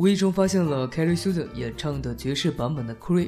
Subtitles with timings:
[0.00, 3.26] 无意中发现了 k e r r y Sutter 演唱的爵士版本的《Cry》，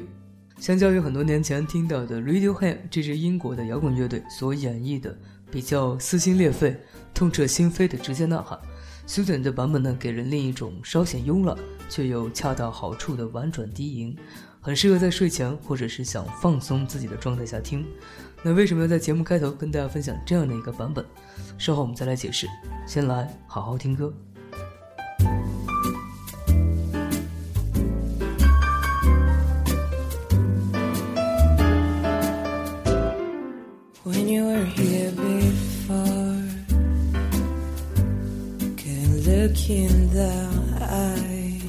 [0.57, 5.15] 相较于很多年前听到的 Radiohead 这支英国的摇滚乐队所演绎的
[5.51, 6.75] 比较撕心裂肺、
[7.13, 8.57] 痛彻心扉的直接呐喊
[9.05, 11.55] s u t e r 的版本呢，给人另一种稍显慵懒
[11.89, 14.17] 却又恰到好处的婉转低吟，
[14.59, 17.85] 很适合在睡前或者是想放松自己的状态下听。
[18.41, 21.05] 那为什么要在节目开头跟大家分享这样的一个版本？
[21.59, 22.47] 稍后我们再来解释。
[22.87, 24.11] 先来好好听歌。
[39.69, 40.35] In the
[40.81, 41.61] eye.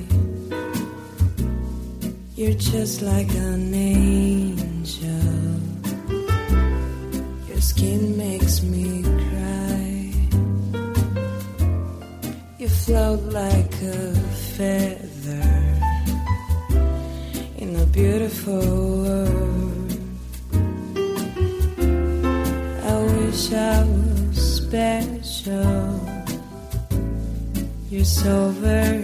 [2.34, 5.10] You're just like an angel.
[7.48, 10.12] Your skin makes me cry.
[12.58, 14.14] You float like a
[14.56, 15.50] feather
[17.56, 19.33] in a beautiful world.
[27.94, 29.03] You're so very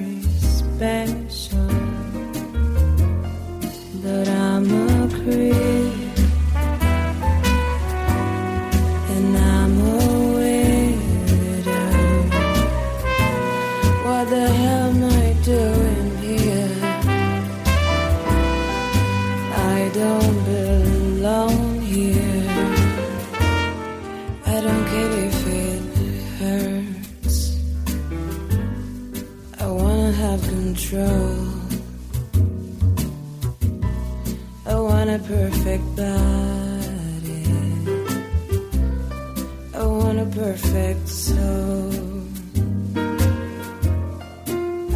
[40.80, 41.92] perfect soul.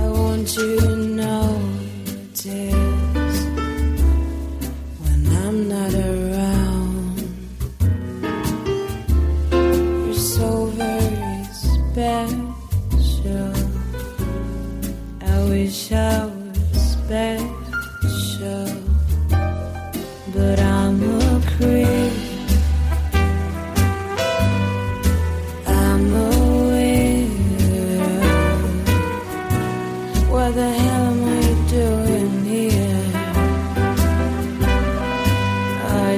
[0.00, 0.93] I want you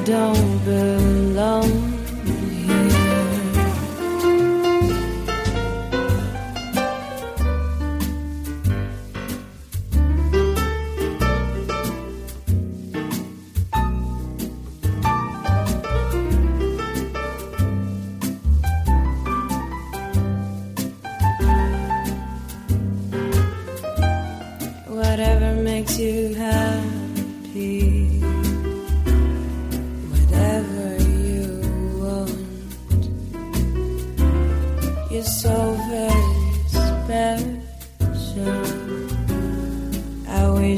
[0.08, 0.95] over.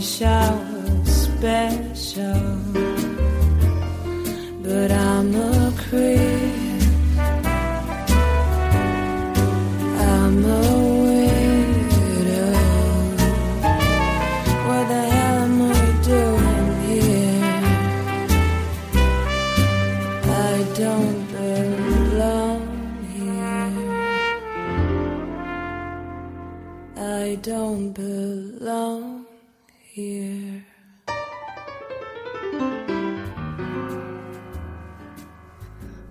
[0.08, 1.87] shower spare.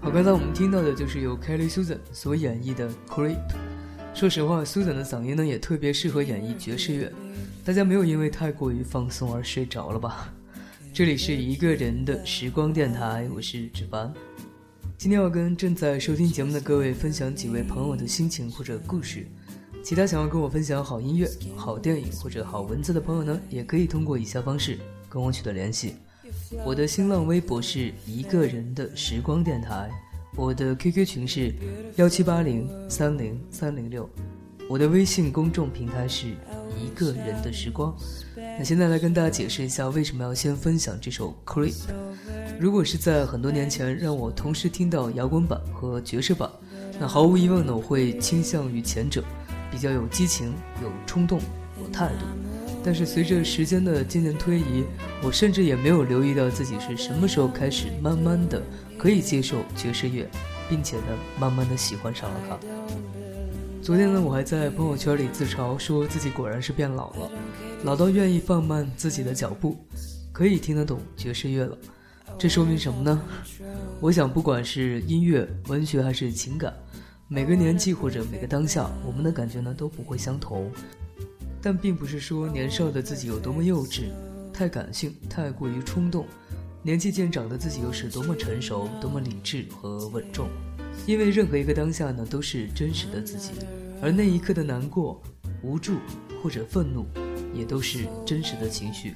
[0.08, 3.36] 好，刚才我们听到的就是由 Kelly Susan 所演绎的《Creep》。
[4.14, 7.12] 说实话，Susan 的嗓音呢也特别适合演绎爵士乐。
[7.66, 10.34] 大家没有因为太过于放松而睡着了吧？
[10.94, 14.14] 这里是一个人的时光电台，我是芷凡。
[14.98, 19.28] 今天要跟正在收听节目的各位分享几位朋友的心情或者故事。
[19.84, 25.96] 其他想要跟我分享好音乐、好电影或者好文字的朋友呢，也可以通过以下方式跟我取得联系。
[26.66, 29.90] 我的新浪微博是一个人的时光电台，
[30.36, 31.54] 我的 QQ 群是
[31.96, 34.10] 幺七八零三零三零六，
[34.70, 37.96] 我的微信公众平台是一个人的时光。
[38.36, 41.74] 那现在来跟大家解释一下，为什么要先分享这首《Creep》。
[42.60, 46.50] 如果是在很多年前让我同时听到摇滚版和爵士版，
[47.00, 49.24] 那毫无疑问呢，我会倾向于前者，
[49.70, 51.40] 比较有激情、有冲动、
[51.82, 52.47] 有态度。
[52.84, 54.84] 但是随着时间的渐渐推移，
[55.22, 58.62] 我甚至也没有留意到自己是什么时候开始慢慢的
[58.98, 60.26] 可以接受爵士乐，
[60.70, 61.04] 并且呢，
[61.40, 62.58] 慢慢的喜欢上了它。
[63.82, 67.32] 昨天呢，我还在朋友圈里自嘲，说自己果然是变老了，
[67.84, 69.78] 老到愿意放慢自己的脚步，
[70.32, 71.78] 可以听得懂爵士乐了。
[72.38, 73.22] 这说明什么呢？
[74.00, 76.74] 我想，不管是音乐、文学还是情感，
[77.28, 80.70] 每个年纪或者每个当下，我们的感觉呢都不会相同。
[81.62, 84.04] 但并不是说年少的自己有多么幼稚、
[84.54, 86.26] 太感性、太过于冲动，
[86.84, 90.48] 年纪渐长的自己又是多么成熟、多么理智和稳重。
[91.06, 93.52] 因为任何一个当下呢，都是真实的自己，
[94.02, 95.22] 而那一刻的难过、
[95.62, 95.98] 无助
[96.42, 97.06] 或者愤怒，
[97.54, 99.14] 也都是真实的情绪。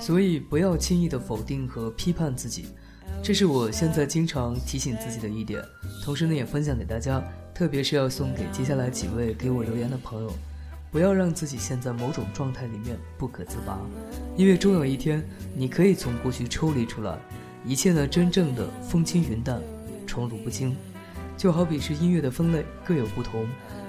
[0.00, 2.66] 所以不要轻易的否定和批判自己，
[3.22, 5.62] 这是我现在经常提醒自己的一点。
[6.02, 7.22] 同时呢，也分享给大家，
[7.54, 10.32] 特别是要送给接下来几位给我留言的朋友，
[10.94, 13.80] 不要让自己陷在某种状态里面不可自拔，
[14.36, 17.18] 因为终有一天你可以从过去抽离出来，
[17.64, 19.60] 一切呢真正的风轻云淡，
[20.06, 20.76] 宠辱不惊。
[21.36, 23.44] 就好比是音乐的分类各有不同，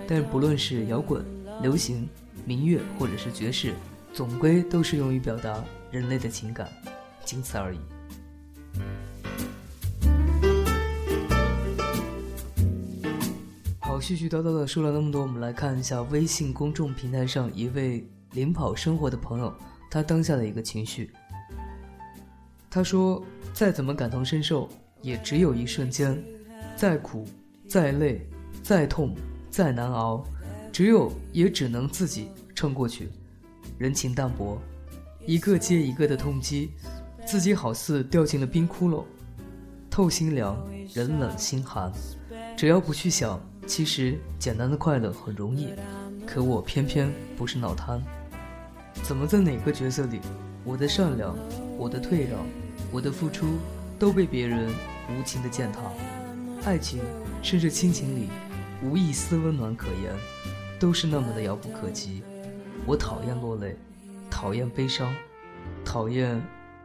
[0.07, 1.23] 但不论是摇滚、
[1.61, 2.09] 流行、
[2.43, 3.75] 民乐或者是爵士。
[4.11, 6.67] 总归都是用于表达人类的情感，
[7.23, 7.77] 仅此而已。
[14.05, 19.51] 絮絮叨叨的说了那么多，我们来看一下微信公众平台上一位领跑生活的朋友，
[19.89, 21.09] 他当下的一个情绪。
[22.69, 24.69] 他说：“再怎么感同身受，
[25.01, 26.17] 也只有一瞬间；
[26.75, 27.25] 再苦、
[27.67, 28.29] 再累、
[28.61, 29.15] 再痛、
[29.49, 30.23] 再难熬，
[30.71, 33.09] 只有也只能自己撑过去。”
[33.79, 34.61] 人情淡薄，
[35.25, 36.69] 一个接一个的痛击，
[37.25, 39.03] 自己好似掉进了冰窟窿，
[39.89, 40.63] 透心凉，
[40.93, 41.91] 人冷心寒。
[42.55, 45.73] 只要不去想，其实简单的快乐很容易，
[46.25, 48.01] 可我偏偏不是脑瘫。
[49.03, 50.19] 怎么在哪个角色里，
[50.63, 51.35] 我的善良，
[51.77, 52.45] 我的退让，
[52.91, 53.57] 我的付出，
[53.99, 54.69] 都被别人
[55.09, 55.81] 无情的践踏？
[56.63, 57.01] 爱情，
[57.41, 58.29] 甚至亲情里，
[58.83, 60.13] 无一丝温暖可言，
[60.79, 62.23] 都是那么的遥不可及。
[62.85, 63.75] 我讨厌落泪，
[64.29, 65.13] 讨厌悲伤，
[65.83, 66.41] 讨厌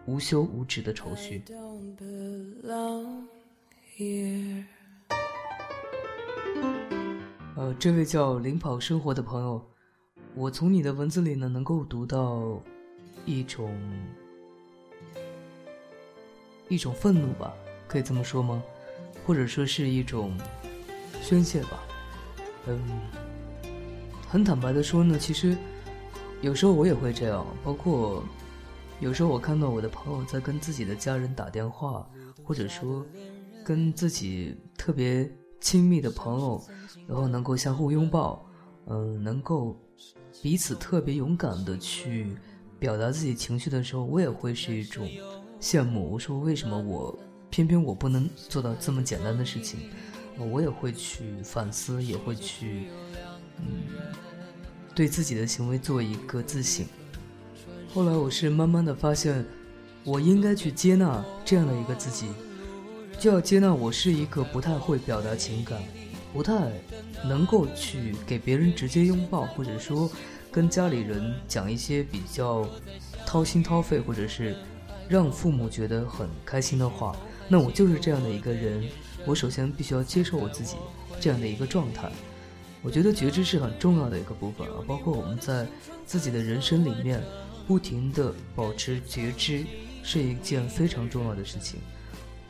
[0.07, 1.43] 无休无止的愁绪。
[7.61, 9.63] 呃，这位叫领跑生活的朋友，
[10.35, 12.59] 我从你的文字里呢，能够读到
[13.27, 13.79] 一种
[16.71, 17.53] 一种愤怒吧，
[17.87, 18.63] 可以这么说吗？
[19.27, 20.35] 或者说是一种
[21.21, 21.83] 宣泄吧。
[22.67, 22.81] 嗯，
[24.27, 25.55] 很坦白的说呢，其实。
[26.41, 28.25] 有时候我也会这样，包括
[29.01, 32.09] 有时候我看到我的朋友在跟自己的家人打电话，
[32.43, 33.05] 或者说
[33.63, 35.31] 跟自己特别
[35.61, 36.63] 亲密的朋友，
[37.07, 38.45] 然后能够相互拥抱，
[38.87, 39.77] 嗯，能够
[40.43, 42.37] 彼此特别勇敢的去
[42.79, 45.09] 表达自己情绪的时候，我也会是一种
[45.61, 46.11] 羡慕。
[46.13, 47.19] 我说为什么我
[47.51, 49.81] 偏偏我不能做到这么简单的事情？
[50.39, 52.89] 我也会去反思，也会去
[53.59, 53.65] 嗯。
[54.95, 56.85] 对自己的行为做一个自省。
[57.95, 59.45] 后来我是慢慢的发现，
[60.05, 62.27] 我应该去接纳这样的一个自己，
[63.21, 65.79] 就要接纳我是一个不太会表达情感，
[66.33, 66.73] 不太
[67.23, 70.11] 能够去给别人直接拥抱，或者说
[70.51, 72.67] 跟家里人讲一些比较
[73.27, 74.57] 掏心掏肺，或者是
[75.07, 77.15] 让父母觉得很开心的话。
[77.47, 78.89] 那我就是这样的一个人，
[79.27, 80.77] 我首先必须要接受我自己
[81.21, 82.11] 这样的一个状态。
[82.81, 85.67] 我觉得觉知是很重要的一个部分啊，包括我们在
[86.07, 87.23] 自己的人生里面
[87.67, 89.67] 不停的保持觉知
[90.03, 91.81] 是一件非常重要的事情。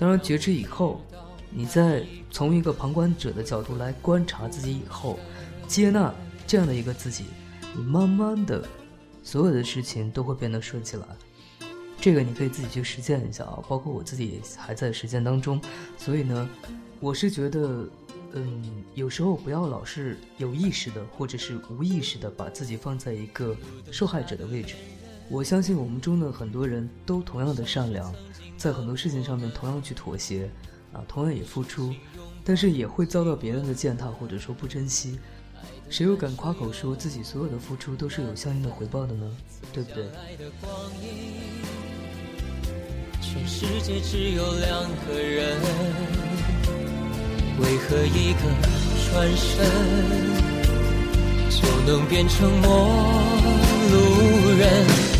[0.01, 1.03] 当然，觉知以后，
[1.51, 5.19] 你再从一个旁观者的角度来观察自己以后，
[5.69, 6.13] 接纳
[6.47, 7.27] 这样的一个自己，
[7.77, 8.67] 你慢慢的，
[9.23, 11.05] 所有的事情都会变得顺起来。
[12.01, 15.61] 这个你可以自己去实践一下啊，包括我自己还在实践当中，
[15.99, 16.49] 所以呢，
[16.99, 17.87] 我是觉得。
[18.33, 23.57] 嗯，有时候不要老是有意识的或者是无意识的把自己放在一个
[23.91, 24.77] 受害者的位置。
[25.31, 28.13] 我相信我们中的很多人都同样的善良，
[28.57, 30.51] 在很多事情上面同样去妥协，
[30.93, 31.95] 啊，同样也付出，
[32.45, 35.21] 但是也会遭到别人的践踏或者说不珍惜。
[35.89, 39.31] 谁又敢夸口说自己所有的付出都是有相应的回报的呢？
[39.73, 40.05] 对不对？
[43.21, 45.57] 全世界只有两个人。
[47.61, 48.41] 为何一个
[49.13, 49.65] 转身，
[51.51, 52.69] 就能变成陌
[53.93, 53.95] 路
[54.59, 55.20] 人。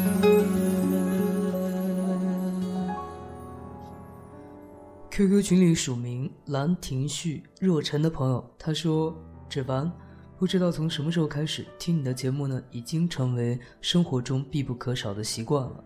[5.11, 9.13] QQ 群里署名兰亭旭若尘的朋友，他说
[9.49, 9.91] ：“芷凡，
[10.39, 15.83] 不知道从什么时候开始，听你的节目呢，已经成为生活中必不可少的习惯了。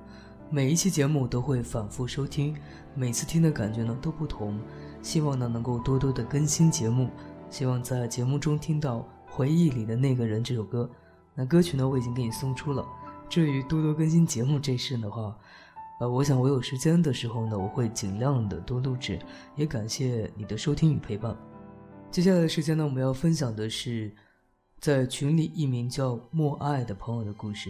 [0.52, 2.56] 每一期节目都会反复收听。”
[2.94, 4.60] 每次听的感觉呢都不同，
[5.02, 7.10] 希望呢能够多多的更新节目，
[7.50, 10.88] 希望在节目中听到《回忆里的那个人》这首歌。
[11.34, 12.86] 那歌曲呢我已经给你送出了。
[13.28, 15.36] 至于多多更新节目这事的话，
[16.00, 19.18] 呃，我想我有时间的时候呢，我会尽量的多录制。
[19.56, 21.36] 也感谢你的收听与陪伴。
[22.12, 24.14] 接下来的时间呢，我们要分享的是，
[24.80, 27.70] 在群里一名叫莫爱的朋友的故事。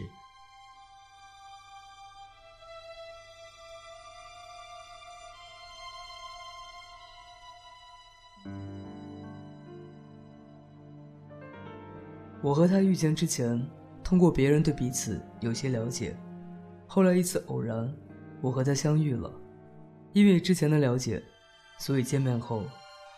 [12.41, 13.63] 我和他遇见之前，
[14.03, 16.15] 通过别人对彼此有些了解，
[16.87, 17.91] 后来一次偶然，
[18.41, 19.31] 我和他相遇了。
[20.13, 21.21] 因为之前的了解，
[21.77, 22.63] 所以见面后，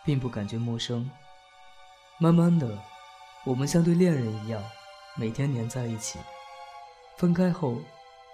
[0.04, 1.08] 并不感觉陌生。
[2.18, 2.76] 慢慢的，
[3.46, 4.62] 我们像对恋人一样，
[5.16, 6.18] 每天黏在一起。
[7.16, 7.78] 分开后，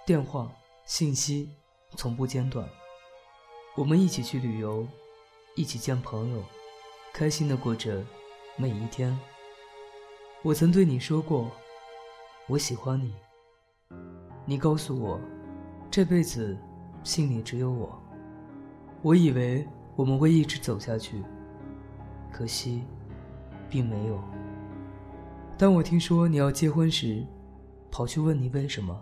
[0.05, 0.51] 电话、
[0.85, 1.49] 信息
[1.95, 2.67] 从不间断。
[3.75, 4.87] 我们一起去旅游，
[5.55, 6.43] 一起见朋友，
[7.13, 8.03] 开心的过着
[8.55, 9.17] 每一天。
[10.41, 11.51] 我曾对你说过，
[12.47, 13.13] 我喜欢你。
[14.45, 15.19] 你告诉我，
[15.91, 16.57] 这辈子
[17.05, 17.97] 心里只有我。
[19.03, 21.23] 我以为我们会一直走下去，
[22.33, 22.83] 可惜，
[23.69, 24.19] 并没有。
[25.57, 27.23] 当我听说你要结婚时，
[27.91, 28.99] 跑去问你为什么，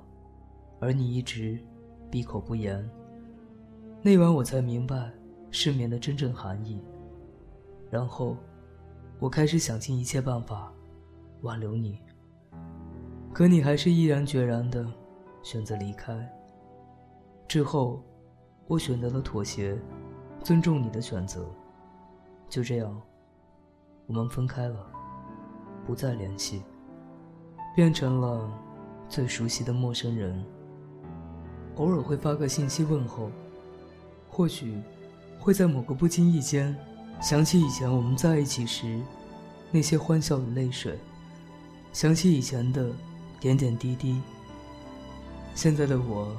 [0.80, 1.58] 而你一直
[2.12, 2.88] 闭口不言。
[4.02, 5.10] 那晚我才明白
[5.50, 6.80] 失眠的真正含义。
[7.90, 8.36] 然后，
[9.20, 10.72] 我开始想尽一切办法。
[11.44, 12.00] 挽留你，
[13.34, 14.86] 可你还是毅然决然的
[15.42, 16.14] 选择离开。
[17.54, 18.02] 之后，
[18.66, 19.78] 我选择了妥协，
[20.42, 21.46] 尊重你的选择。
[22.50, 23.00] 就这样，
[24.08, 24.92] 我们分开了，
[25.86, 26.64] 不再联系，
[27.76, 28.52] 变成了
[29.08, 30.44] 最熟悉的陌生人。
[31.76, 33.30] 偶尔会发个信息问候，
[34.28, 34.82] 或许
[35.40, 36.76] 会在某个不经意间，
[37.22, 39.00] 想起以前我们在一起时
[39.70, 40.98] 那些欢笑与泪水。
[41.92, 42.92] 想起以前的
[43.40, 44.20] 点点滴滴，
[45.54, 46.36] 现在的我，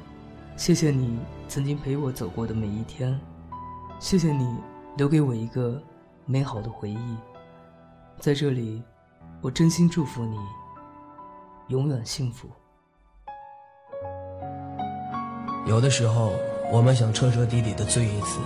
[0.56, 1.18] 谢谢你
[1.49, 3.18] 曾经陪我走过的每一天，
[3.99, 4.56] 谢谢你
[4.96, 5.82] 留给我一个
[6.26, 7.16] 美好的回忆。
[8.20, 8.80] 在这里，
[9.40, 10.38] 我真心祝福你
[11.68, 12.49] 永远幸福。
[15.66, 16.32] 有的时候，
[16.73, 18.38] 我们想彻彻底底的醉一次，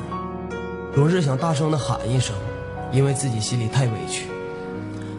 [0.94, 2.34] 总是想大声的喊一声，
[2.90, 4.26] 因为自己心里太委屈。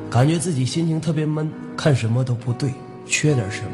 [0.10, 2.74] 感觉自己心情特别闷，看什么都不对，
[3.05, 3.72] 缺点什么，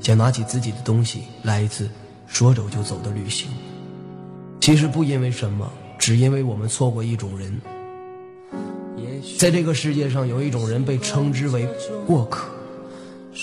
[0.00, 1.88] 想拿起自己的东西来一次
[2.32, 3.50] 说走就走的旅行。
[4.58, 7.60] 其实不因为什么，只因为我们错过一种人。
[9.38, 11.68] 在这个世界上，有一种人被称之为
[12.06, 12.48] 过客，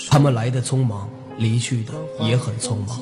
[0.08, 1.92] 他们来的匆忙，离去的
[2.26, 3.00] 也很匆忙。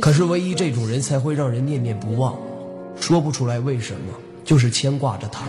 [0.00, 2.38] 可是唯一这种人才会让人念念不忘，
[3.00, 4.14] 说不出来为什么，
[4.44, 5.44] 就是牵挂着他。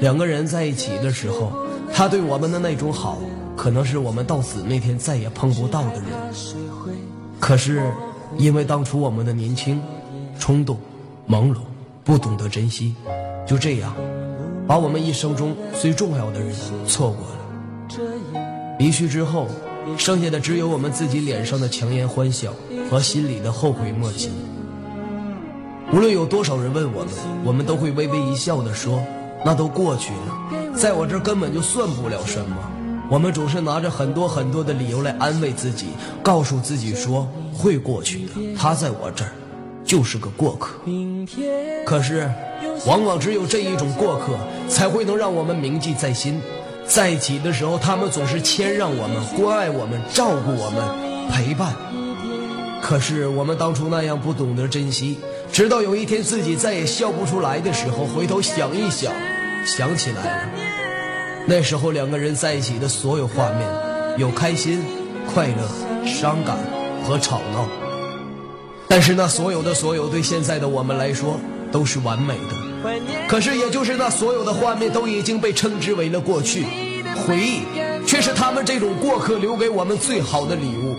[0.00, 1.52] 两个人在一起的时候。
[1.96, 3.20] 他对我们的那种好，
[3.56, 6.10] 可能是我们到死那天再也碰不到的人。
[7.38, 7.88] 可是，
[8.38, 9.80] 因为当初我们的年轻、
[10.38, 10.78] 冲动、
[11.28, 11.58] 朦胧，
[12.04, 12.94] 不懂得珍惜，
[13.46, 13.94] 就这样，
[14.66, 16.54] 把我们一生中最重要的人
[16.86, 17.34] 错过了。
[18.78, 19.46] 离去之后，
[19.96, 22.52] 剩下的只有我们自己脸上的强颜欢笑
[22.90, 24.30] 和心里的后悔莫及。
[25.92, 27.12] 无论有多少人问我们，
[27.44, 29.00] 我们都会微微一笑的说
[29.44, 32.56] ：“那都过去了，在我这根本就算不了什么。”
[33.10, 35.88] 我们总是拿着很多很多的理由来安慰自己，
[36.22, 38.32] 告诉自己说会过去的。
[38.58, 39.30] 他在我这儿，
[39.84, 40.80] 就是个过客。
[41.86, 42.28] 可是，
[42.86, 44.36] 往往只有这一种过客，
[44.68, 46.40] 才会能让我们铭记在心。
[46.86, 51.72] 在一起的时候，他们总是谦让我们、关爱我们、照顾我们、陪伴。
[52.82, 55.18] 可是我们当初那样不懂得珍惜，
[55.50, 59.10] 直到有一天自己再也笑不出来的时候，回头想一想，
[59.64, 60.50] 想起来了。
[61.46, 63.66] 那时候两个人在一起的所有画面，
[64.18, 64.82] 有开心、
[65.32, 66.58] 快乐、伤感
[67.04, 67.68] 和吵闹。
[68.88, 71.38] 但是那所有的所有，对现在的我们来说
[71.70, 72.64] 都是完美的。
[73.28, 76.66] 可是，也就是那所有的画面都已经被称之为了过去，
[77.26, 77.62] 回忆
[78.06, 80.94] 却是他们这种过客留给我们最好的礼物。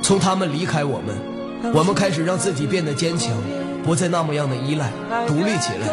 [0.00, 3.32] 从他们离开我们，我们开始让自己变得坚强，
[3.84, 4.92] 不再那么样的依赖，
[5.26, 5.88] 独立起来。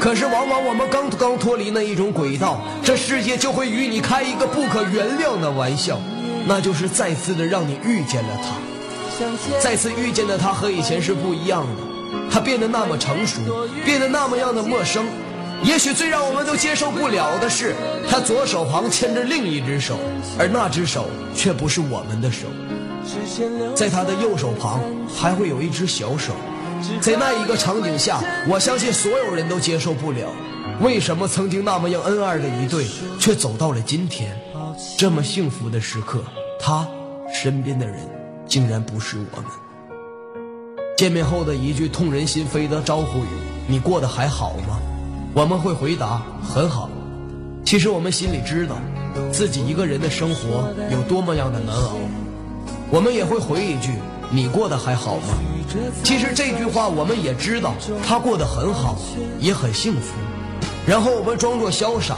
[0.00, 6.00] 可是，往往我们刚刚脱离那一种轨道，这世界就会与你开一个不可原谅的玩笑，
[6.46, 11.82] 那就是再次的让你遇见了他，再次遇见的他和以前是不一样的。
[12.30, 13.40] 他变得那么成熟，
[13.84, 15.04] 变得那么样的陌生。
[15.62, 17.74] 也许最让我们都接受不了的是，
[18.08, 19.98] 他左手旁牵着另一只手，
[20.38, 22.46] 而那只手却不是我们的手。
[23.74, 24.80] 在他的右手旁
[25.14, 26.32] 还会有一只小手。
[27.00, 30.26] 在那一个场景下，我相信所有人都接受不了，
[30.80, 32.86] 为什么曾经那么样恩爱的一对，
[33.18, 34.34] 却走到了今天
[34.96, 36.22] 这么幸福的时刻，
[36.58, 36.86] 他
[37.32, 37.98] 身边的人
[38.46, 39.50] 竟然不是我们。
[40.96, 43.28] 见面后的一句痛人心扉的招呼语
[43.66, 44.78] ：“你过得还好吗？”
[45.32, 46.90] 我们会回答：“很好。”
[47.64, 48.76] 其实我们心里知道，
[49.32, 51.96] 自己一个人的生活有多么样的难熬。
[52.90, 53.94] 我们也会回一句
[54.30, 55.38] ：“你过得还好吗？”
[56.02, 58.98] 其实这句话我们也知道，他过得很好，
[59.38, 60.14] 也很幸福。
[60.90, 62.16] 然后我们装作潇洒，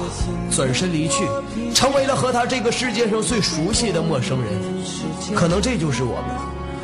[0.51, 1.29] 转身离去，
[1.75, 4.51] 成为了和他这个世界上最熟悉的陌生人。
[5.35, 6.35] 可能这就是我们。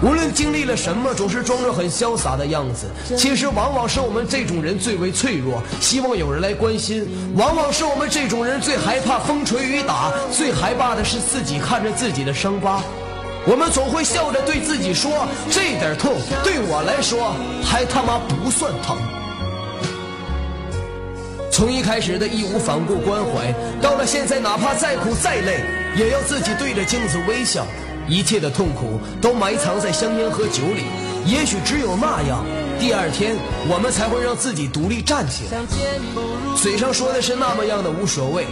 [0.02, 2.90] 无论经历了什么，总是装着很潇洒的样子。
[3.16, 7.06] 其实，往往是我们这种人最为脆弱，希望有人来关心；
[7.38, 12.82] 往往是我们这种人最害怕风吹雨打，最害怕的是自己看着自己的伤疤。
[13.46, 18.94] 我们总会笑着对自己说：“这点痛对我来说还他妈不算疼。”
[21.58, 25.58] 从一开始的义无反顾关怀，到了现在，哪怕再苦再累，
[25.96, 27.66] 也要自己对着镜子微笑。
[28.06, 30.84] 一切的痛苦都埋藏在香烟和酒里，
[31.26, 32.46] 也许只有那样，
[32.78, 33.34] 第二天
[33.68, 35.58] 我们才会让自己独立站起来。
[36.54, 38.46] 嘴上说的是那么样的无所谓，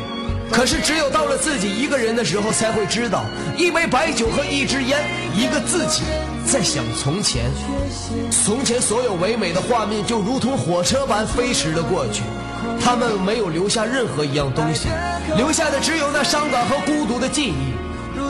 [0.50, 3.24] 可是只有到了自己一个人的时候，才会知道，
[3.56, 4.98] 一杯白酒和一支烟，
[5.32, 6.02] 一个自己
[6.44, 7.44] 在想从前。
[8.32, 12.22] 从前所有唯美的画面，就如同火车般飞驰了过去，
[12.80, 14.88] 他们没有留下任何一样东西，
[15.36, 17.74] 留下的只有那伤感和孤独的记忆。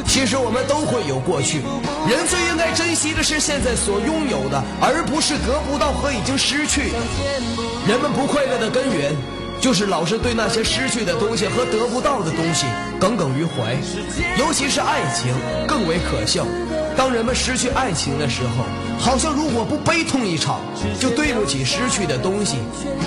[0.06, 1.62] 其实我们都会有过去，
[2.08, 6.92] 人最应该珍惜的是现在所拥有的，而不是得不到和已经失去。
[7.86, 9.14] 人们不快乐的根源，
[9.60, 12.66] 就是老是对那些失去的东西和得不到的东西
[13.00, 13.74] 耿耿于怀。
[14.38, 15.32] 尤其是爱情
[15.66, 16.44] 更为可笑。
[16.96, 18.64] 当人们失去爱情的时候，
[18.98, 20.60] 好像如果不悲痛一场，
[20.98, 22.56] 就对不起失去的东西，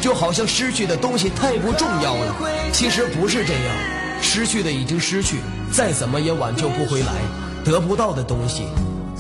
[0.02, 2.36] 就好像失去的东西太不重要了。
[2.72, 3.76] 其实不是这样。
[4.22, 5.38] 失去的已经失去，
[5.72, 7.14] 再怎么也挽救不回来。
[7.64, 8.64] 得不到的东西，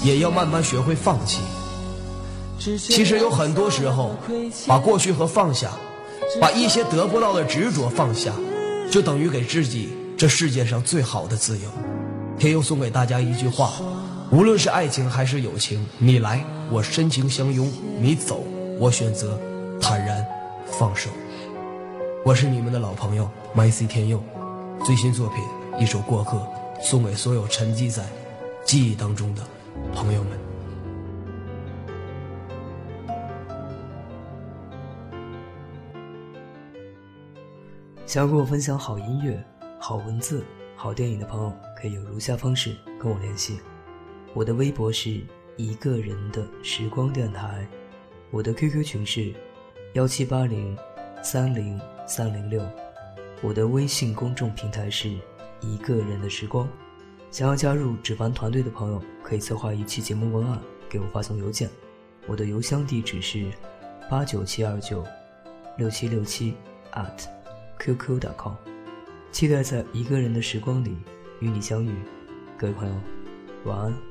[0.03, 1.39] 也要慢慢学会放弃。
[2.58, 4.15] 其实有很多时候，
[4.67, 5.71] 把过去和放下，
[6.41, 8.32] 把一些得不到的执着放下，
[8.91, 11.69] 就等于给自己这世界上最好的自由。
[12.38, 13.73] 天佑送给大家一句话：
[14.32, 17.67] 无论是爱情还是友情，你来我深情相拥，
[17.99, 18.43] 你走
[18.77, 19.39] 我选择
[19.82, 20.23] 坦然
[20.67, 21.10] 放手。
[22.23, 24.21] 我是你们的老朋友 MC 天佑。
[24.86, 25.43] 最新作品
[25.79, 26.38] 一首《过客》，
[26.79, 28.05] 送给所有沉寂在
[28.63, 29.41] 记忆当中的
[29.95, 30.39] 朋友们。
[38.05, 39.43] 想要跟我分享好音乐、
[39.79, 43.60] 好文字、好电影的朋友，可以有如下方式跟我联系：
[44.36, 45.25] 我的微博是
[45.59, 47.67] 一个人的时光电台，
[48.31, 49.33] 我的 QQ 群是
[49.91, 50.77] 幺七八零
[51.21, 52.65] 三零三零六。
[53.41, 55.09] 我的微信公众平台是
[55.59, 56.65] 一个人的时光，
[57.29, 61.69] 想要加入纸凡团队的朋友，可以策划一期节目文案给我发送邮件，
[62.25, 63.51] 我的邮箱地址是
[64.09, 65.05] 八九七二九
[65.77, 66.53] 六七六七
[66.93, 67.25] at
[67.79, 68.53] qq.com，
[69.29, 70.95] 期待在一个人的时光里
[71.41, 71.93] 与你相遇。
[72.57, 72.95] 各位朋友，
[73.65, 74.08] 晚安。